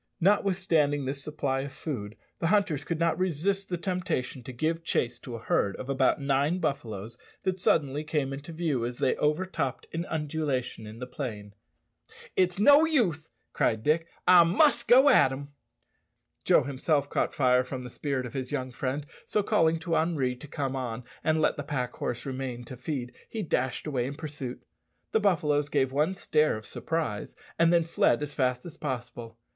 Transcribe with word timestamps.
Notwithstanding 0.19 1.05
this 1.05 1.23
supply 1.23 1.59
of 1.59 1.71
food, 1.71 2.17
the 2.39 2.47
hunters 2.47 2.83
could 2.83 2.99
not 2.99 3.19
resist 3.19 3.69
the 3.69 3.77
temptation 3.77 4.41
to 4.41 4.51
give 4.51 4.83
chase 4.83 5.19
to 5.19 5.35
a 5.35 5.39
herd 5.43 5.75
of 5.75 5.89
about 5.89 6.19
nine 6.19 6.57
buffaloes 6.57 7.19
that 7.43 7.59
suddenly 7.59 8.03
came 8.03 8.33
into 8.33 8.51
view 8.51 8.83
as 8.83 8.97
they 8.97 9.15
overtopped 9.17 9.85
an 9.93 10.07
undulation 10.07 10.87
in 10.87 10.97
the 10.97 11.05
plain. 11.05 11.53
"It's 12.35 12.57
no 12.57 12.83
use," 12.83 13.29
cried 13.53 13.83
Dick, 13.83 14.07
"I 14.27 14.43
must 14.43 14.87
go 14.87 15.07
at 15.07 15.27
them!" 15.27 15.49
Joe 16.45 16.63
himself 16.63 17.07
caught 17.07 17.35
fire 17.35 17.63
from 17.63 17.83
the 17.83 17.91
spirit 17.91 18.25
of 18.25 18.33
his 18.33 18.51
young 18.51 18.71
friend, 18.71 19.05
so 19.27 19.43
calling 19.43 19.77
to 19.81 19.95
Henri 19.95 20.35
to 20.37 20.47
come 20.47 20.75
on 20.75 21.03
and 21.23 21.39
let 21.39 21.57
the 21.57 21.63
pack 21.63 21.93
horse 21.97 22.25
remain 22.25 22.63
to 22.63 22.75
feed, 22.75 23.13
he 23.29 23.43
dashed 23.43 23.85
away 23.85 24.07
in 24.07 24.15
pursuit. 24.15 24.63
The 25.11 25.19
buffaloes 25.19 25.69
gave 25.69 25.91
one 25.91 26.15
stare 26.15 26.57
of 26.57 26.65
surprise, 26.65 27.35
and 27.59 27.71
then 27.71 27.83
fled 27.83 28.23
as 28.23 28.33
fast 28.33 28.65
as 28.65 28.77
possible. 28.77 29.37